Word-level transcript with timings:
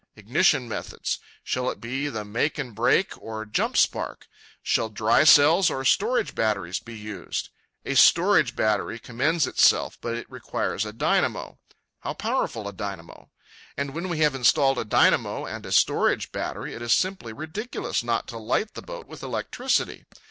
—Ignition 0.15 0.67
methods; 0.67 1.19
shall 1.43 1.69
it 1.69 1.79
be 1.79 2.09
make 2.09 2.57
and 2.57 2.73
break 2.73 3.15
or 3.21 3.45
jump 3.45 3.77
spark? 3.77 4.27
Shall 4.63 4.89
dry 4.89 5.23
cells 5.25 5.69
or 5.69 5.85
storage 5.85 6.33
batteries 6.33 6.79
be 6.79 6.97
used? 6.97 7.49
A 7.85 7.93
storage 7.93 8.55
battery 8.55 8.97
commends 8.97 9.45
itself, 9.45 9.99
but 10.01 10.15
it 10.15 10.25
requires 10.27 10.85
a 10.87 10.91
dynamo. 10.91 11.59
How 11.99 12.13
powerful 12.15 12.67
a 12.67 12.73
dynamo? 12.73 13.29
And 13.77 13.93
when 13.93 14.09
we 14.09 14.17
have 14.21 14.33
installed 14.33 14.79
a 14.79 14.85
dynamo 14.85 15.45
and 15.45 15.67
a 15.67 15.71
storage 15.71 16.31
battery, 16.31 16.73
it 16.73 16.81
is 16.81 16.93
simply 16.93 17.31
ridiculous 17.31 18.03
not 18.03 18.27
to 18.29 18.39
light 18.39 18.73
the 18.73 18.81
boat 18.81 19.05
with 19.05 19.21
electricity. 19.21 20.05